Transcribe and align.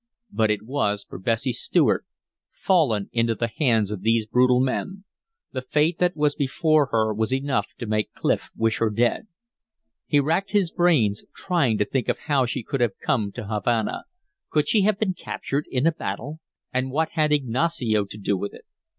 But 0.31 0.49
it 0.49 0.63
was 0.63 1.03
for 1.07 1.19
Bessie 1.19 1.53
Stuart, 1.53 2.07
fallen 2.51 3.07
into 3.13 3.35
the 3.35 3.51
hands 3.57 3.91
of 3.91 4.01
these 4.01 4.25
brutal 4.25 4.59
men. 4.59 5.03
The 5.51 5.61
fate 5.61 5.99
that 5.99 6.15
was 6.17 6.33
before 6.33 6.87
her 6.87 7.13
was 7.13 7.31
enough 7.31 7.67
to 7.77 7.85
make 7.85 8.11
Clif 8.15 8.49
wish 8.55 8.79
her 8.79 8.89
dead. 8.89 9.27
He 10.07 10.19
racked 10.19 10.53
his 10.53 10.71
brains 10.71 11.23
trying 11.35 11.77
to 11.77 11.85
think 11.85 12.09
of 12.09 12.17
how 12.17 12.47
she 12.47 12.63
could 12.63 12.81
have 12.81 12.97
come 12.97 13.31
to 13.33 13.45
Havana; 13.45 14.05
could 14.49 14.67
she 14.67 14.81
have 14.81 14.97
been 14.97 15.13
captured 15.13 15.67
in 15.69 15.85
a 15.85 15.91
battle? 15.91 16.39
And 16.73 16.89
what 16.89 17.11
had 17.11 17.31
Ignacio 17.31 18.05
to 18.05 18.17
do 18.17 18.35
with 18.35 18.55
it? 18.55 18.65